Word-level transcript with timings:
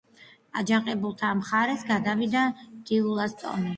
აჯანყებულთა 0.61 1.29
მხარეს 1.41 1.85
გადავიდა 1.93 2.47
დიულას 2.91 3.37
ტომი. 3.45 3.69